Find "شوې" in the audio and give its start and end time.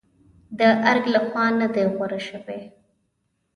2.27-2.59